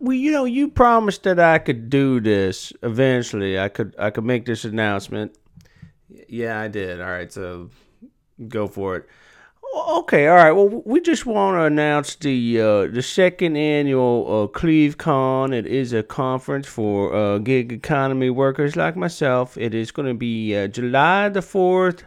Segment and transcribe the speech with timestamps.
[0.00, 3.58] Well, you know, you promised that I could do this eventually.
[3.58, 5.36] I could I could make this announcement.
[6.28, 7.00] Yeah, I did.
[7.00, 7.70] All right, so
[8.48, 9.06] go for it.
[9.88, 10.52] Okay, all right.
[10.52, 15.52] Well, we just want to announce the uh, the second annual uh, CleveCon.
[15.52, 19.56] It is a conference for uh, gig economy workers like myself.
[19.58, 22.04] It is going to be uh, July the fourth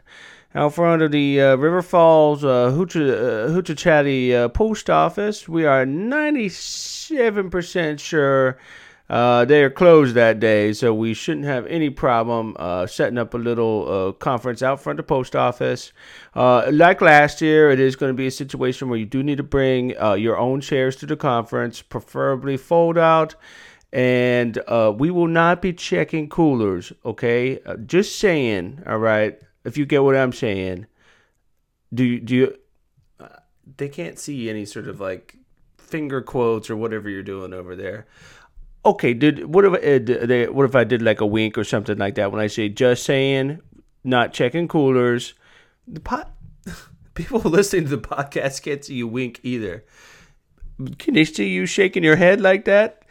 [0.56, 5.48] out front of the uh, River Falls uh, Hoochie, uh, uh, post office.
[5.48, 8.58] We are 97% sure
[9.10, 13.34] uh, they are closed that day, so we shouldn't have any problem uh, setting up
[13.34, 15.92] a little uh, conference out front of the post office.
[16.36, 19.38] Uh, like last year, it is going to be a situation where you do need
[19.38, 23.36] to bring uh, your own chairs to the conference, preferably fold out.
[23.92, 24.60] And
[25.00, 27.60] we will not be checking coolers, okay?
[27.88, 29.42] just saying, all right?
[29.64, 30.88] If you get what I'm saying,
[31.94, 32.56] do you, do you?
[33.78, 35.36] they can't see any sort of like
[35.78, 38.08] finger quotes or whatever you're doing over there
[38.86, 42.16] okay, did what if uh, what if I did like a wink or something like
[42.16, 43.62] that when I say just saying,
[44.04, 45.34] not checking coolers?
[45.88, 46.32] The pot
[47.14, 49.84] people listening to the podcast can't see you wink either.
[50.98, 53.04] Can they see you shaking your head like that?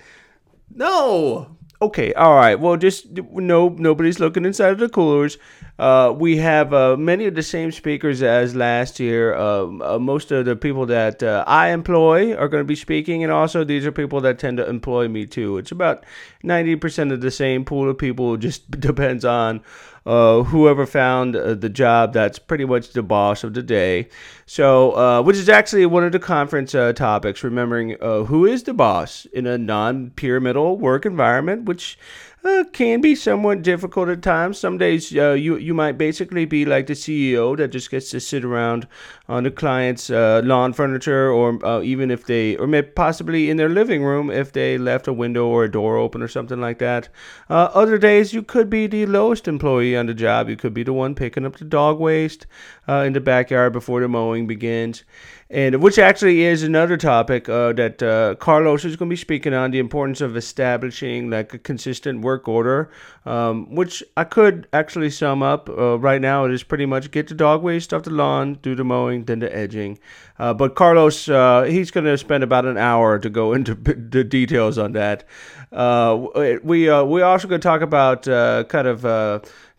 [0.70, 1.57] No.
[1.80, 2.58] Okay, all right.
[2.58, 5.38] Well, just no, nobody's looking inside of the coolers.
[5.78, 9.36] Uh, we have uh, many of the same speakers as last year.
[9.36, 13.22] Um, uh, most of the people that uh, I employ are going to be speaking,
[13.22, 15.56] and also these are people that tend to employ me too.
[15.56, 16.04] It's about
[16.42, 18.36] ninety percent of the same pool of people.
[18.36, 19.60] Just depends on
[20.08, 24.08] uh, whoever found uh, the job that's pretty much the boss of the day.
[24.46, 28.62] So, uh, which is actually one of the conference uh, topics, remembering uh, who is
[28.62, 31.98] the boss in a non pyramidal work environment, which
[32.42, 34.58] uh, can be somewhat difficult at times.
[34.58, 38.46] Some days you you might basically be like the CEO that just gets to sit
[38.46, 38.88] around
[39.28, 43.58] on the client's uh, lawn furniture, or uh, even if they, or maybe possibly in
[43.58, 46.78] their living room if they left a window or a door open or something like
[46.78, 47.08] that.
[47.50, 50.48] Uh, other days you could be the lowest employee on the job.
[50.48, 52.46] You could be the one picking up the dog waste
[52.88, 55.04] uh, in the backyard before the mowing begins
[55.50, 59.54] and which actually is another topic uh, that uh, Carlos is going to be speaking
[59.54, 62.90] on the importance of establishing like a consistent work order,
[63.24, 66.44] um, which I could actually sum up right now.
[66.44, 69.40] It is pretty much get the dog waste off the lawn, do the mowing, then
[69.40, 69.98] the edging.
[70.38, 73.74] Uh, but Carlos, uh, he's going to spend about an hour to go into
[74.10, 75.24] the details on that.
[75.72, 76.26] Uh,
[76.62, 79.04] we we also going to talk about kind of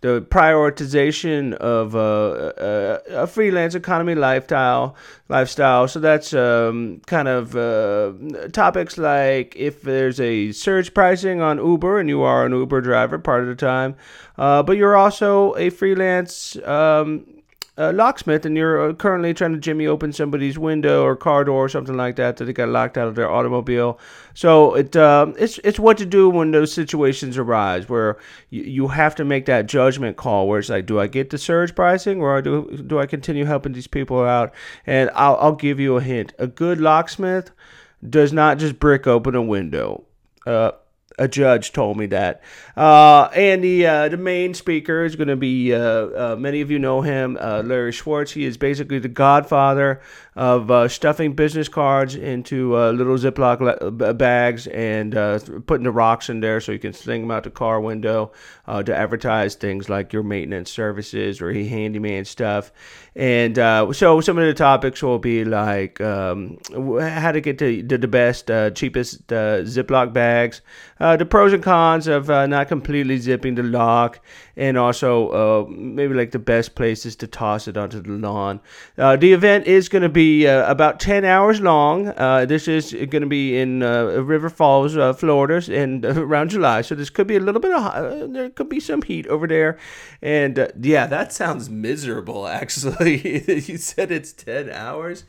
[0.01, 4.95] the prioritization of uh, uh, a freelance economy lifestyle
[5.27, 8.13] lifestyle so that's um, kind of uh,
[8.49, 13.19] topics like if there's a surge pricing on uber and you are an uber driver
[13.19, 13.95] part of the time
[14.37, 17.25] uh, but you're also a freelance um,
[17.79, 21.63] a locksmith and you're uh, currently trying to jimmy open somebody's window or car door
[21.63, 23.97] or something like that that they got locked out of their automobile.
[24.33, 28.17] So it um, it's it's what to do when those situations arise where
[28.49, 31.37] you, you have to make that judgment call where it's like, do I get the
[31.37, 34.53] surge pricing or do do I continue helping these people out?
[34.85, 37.51] And I'll I'll give you a hint: a good locksmith
[38.07, 40.03] does not just brick open a window.
[40.45, 40.71] Uh,
[41.19, 42.41] a judge told me that.
[42.75, 46.71] Uh, and the uh, the main speaker is going to be uh, uh, many of
[46.71, 48.31] you know him, uh, Larry Schwartz.
[48.31, 50.01] He is basically the godfather
[50.33, 55.11] of uh, stuffing business cards into little Ziploc le- bags and
[55.67, 58.31] putting the rocks in there so you can sling them out the car window
[58.65, 62.71] to advertise things like your maintenance services or handyman stuff.
[63.17, 68.07] And so some of the topics will be like um, how to get to, the
[68.07, 70.61] best, cheapest Ziploc bags
[71.17, 74.19] the pros and cons of uh, not completely zipping the lock,
[74.59, 78.59] and also uh, maybe like the best places to toss it onto the lawn.
[78.97, 82.09] Uh, the event is going to be uh, about 10 hours long.
[82.09, 86.81] Uh, this is going to be in River Falls, Florida, and around July.
[86.81, 89.79] So this could be a little bit of there could be some heat over there,
[90.21, 92.45] and yeah, that sounds miserable.
[92.59, 93.21] Actually,
[93.61, 95.23] you said it's 10 hours.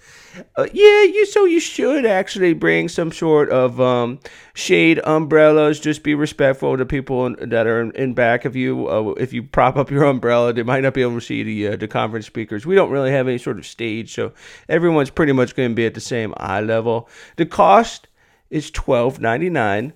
[0.58, 4.18] yeah, you so you should actually bring some sort of um,
[4.54, 5.78] shade umbrellas.
[5.78, 8.88] Just be respectful to people that are in back of you.
[9.20, 11.76] If you prop up your umbrella, they might not be able to see the uh,
[11.76, 12.66] the conference speakers.
[12.66, 14.32] We don't really have any sort of stage, so
[14.68, 17.08] everyone's pretty much going to be at the same eye level.
[17.36, 18.08] The cost
[18.48, 19.92] is twelve ninety nine.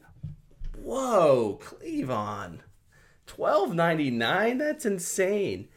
[0.77, 2.61] Whoa, Cleavon,
[3.27, 4.59] twelve ninety nine.
[4.59, 5.69] That's insane.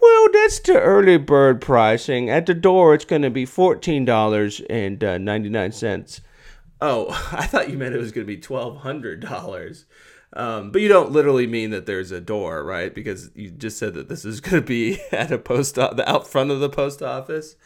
[0.00, 2.30] Well, that's the early bird pricing.
[2.30, 5.72] At the door, it's going to be fourteen dollars and ninety nine.
[6.80, 9.84] Oh, I thought you meant it was going to be twelve hundred dollars.
[10.32, 12.94] Um, but you don't literally mean that there's a door, right?
[12.94, 16.26] Because you just said that this is going to be at a post the out
[16.26, 17.56] front of the post office.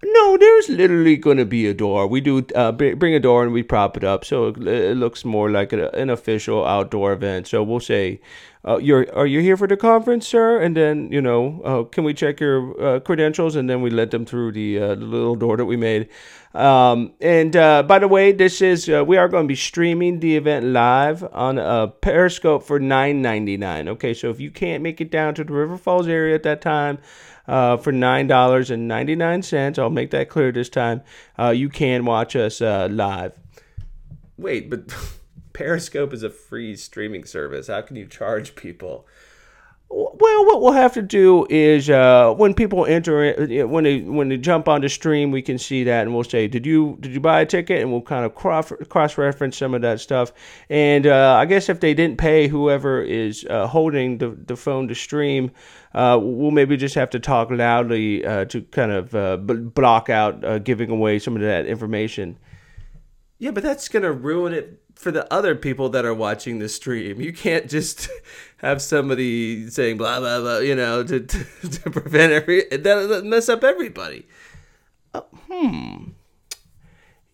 [0.00, 2.06] No, there's literally going to be a door.
[2.06, 5.24] We do uh, bring a door and we prop it up so it, it looks
[5.24, 7.48] more like a, an official outdoor event.
[7.48, 8.20] So we'll say,
[8.64, 12.04] uh, "You're are you here for the conference, sir?" And then you know, uh, can
[12.04, 13.56] we check your uh, credentials?
[13.56, 16.08] And then we let them through the, uh, little door that we made.
[16.54, 20.36] Um, and uh, by the way, this is we are going to be streaming the
[20.36, 23.88] event live on a Periscope for nine ninety nine.
[23.88, 26.60] Okay, so if you can't make it down to the River Falls area at that
[26.60, 26.98] time
[27.48, 29.78] uh, for $9.99.
[29.78, 31.02] I'll make that clear this time.
[31.38, 33.38] Uh, you can watch us uh, live.
[34.36, 34.94] Wait, but
[35.52, 37.66] Periscope is a free streaming service.
[37.66, 39.06] How can you charge people?
[39.90, 43.32] Well, what we'll have to do is uh, when people enter,
[43.66, 46.46] when they when they jump on the stream, we can see that, and we'll say,
[46.46, 49.72] "Did you did you buy a ticket?" And we'll kind of cross cross reference some
[49.72, 50.32] of that stuff.
[50.68, 54.88] And uh, I guess if they didn't pay, whoever is uh, holding the the phone
[54.88, 55.52] to stream,
[55.94, 60.10] uh, we'll maybe just have to talk loudly uh, to kind of uh, b- block
[60.10, 62.38] out giving away some of that information.
[63.38, 67.20] Yeah, but that's gonna ruin it for the other people that are watching the stream.
[67.20, 68.08] You can't just
[68.56, 73.48] have somebody saying blah blah blah, you know, to to, to prevent every that, mess
[73.48, 74.26] up everybody.
[75.14, 75.97] Uh, hmm.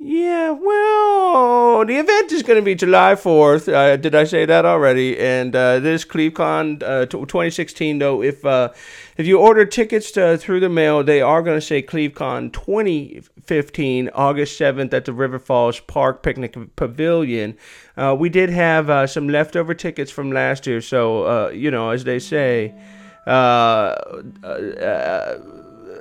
[0.07, 3.73] Yeah, well, the event is going to be July 4th.
[3.73, 5.19] Uh, did I say that already?
[5.19, 8.75] And uh, this CleveCon uh, 2016, though, if uh,
[9.17, 14.11] if you order tickets to, through the mail, they are going to say CleveCon 2015,
[14.13, 17.57] August 7th at the River Falls Park Picnic Pavilion.
[17.97, 22.05] Uh, we did have uh, some leftover tickets from last year, so, you know, as
[22.05, 22.75] they say,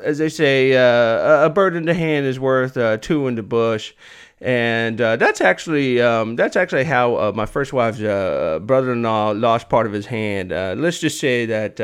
[0.03, 3.44] as they say, uh, a bird in the hand is worth uh, two in the
[3.44, 3.94] bush,
[4.44, 9.69] and uh, that's actually um, that's actually how uh, my first wife's uh, brother-in-law lost
[9.69, 10.51] part of his hand.
[10.51, 11.77] Uh, let's just say that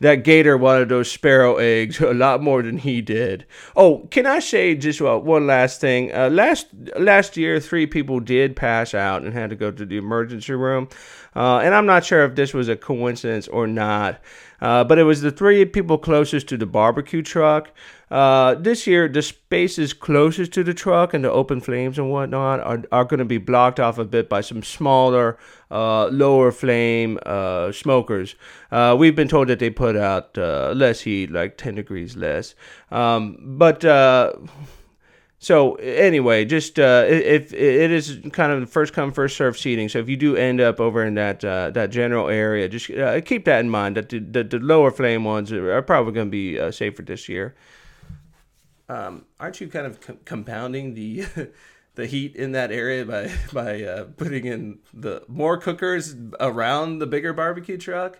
[0.00, 3.46] that gator wanted those sparrow eggs a lot more than he did.
[3.76, 6.08] Oh, can I say just one last thing?
[6.34, 6.66] last
[6.98, 10.88] last year, three people did pass out and had to go to the emergency room,
[11.34, 14.20] and I'm not sure if this was a coincidence or not.
[14.58, 17.72] But it was the three people closest to the barbecue truck.
[18.10, 22.60] Uh, this year, the spaces closest to the truck and the open flames and whatnot
[22.60, 25.36] are, are going to be blocked off a bit by some smaller,
[25.70, 28.36] uh, lower flame uh, smokers.
[28.70, 32.54] Uh, we've been told that they put out uh, less heat, like 10 degrees less.
[32.92, 33.84] Um, but
[35.44, 39.98] so anyway, just uh, if it is kind of first come first serve seating, so
[39.98, 43.44] if you do end up over in that uh, that general area, just uh, keep
[43.44, 43.98] that in mind.
[43.98, 47.28] That the, the, the lower flame ones are probably going to be uh, safer this
[47.28, 47.54] year.
[48.88, 51.26] Um, aren't you kind of com- compounding the
[51.94, 57.06] the heat in that area by by uh, putting in the more cookers around the
[57.06, 58.18] bigger barbecue truck?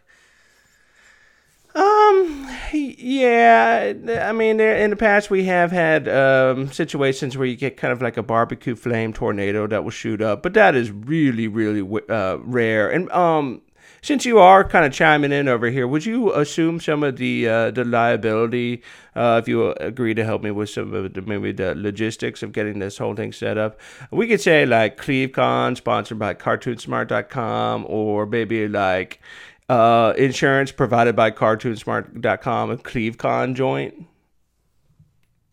[1.74, 3.92] Um, yeah,
[4.22, 8.00] I mean, in the past we have had um, situations where you get kind of
[8.00, 12.38] like a barbecue flame tornado that will shoot up, but that is really, really uh,
[12.38, 12.88] rare.
[12.88, 13.62] And um,
[14.04, 17.48] since you are kind of chiming in over here, would you assume some of the
[17.48, 18.82] uh, the liability
[19.16, 22.52] uh, if you agree to help me with some of the maybe the logistics of
[22.52, 23.80] getting this whole thing set up?
[24.10, 29.20] We could say like CleveCon, sponsored by CartoonSmart.com, or maybe like
[29.68, 34.06] uh, insurance provided by cartoonsmart.com a clevecon joint?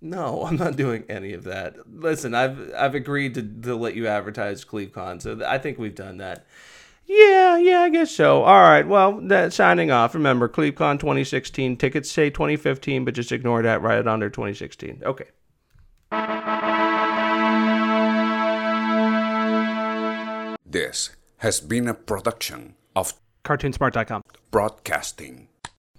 [0.01, 1.75] No i'm not doing any of that.
[1.87, 6.17] Listen i've i've agreed to, to let you advertise clevecon so i think we've done
[6.17, 6.45] that.
[7.05, 8.43] Yeah yeah i guess so.
[8.43, 10.13] All right well that signing off.
[10.15, 15.27] Remember clevecon 2016 tickets say 2015 but just ignore that right under 2016 okay.
[20.65, 23.13] This has been a production of
[23.43, 24.21] cartoonsmart.com.
[24.51, 25.47] Broadcasting.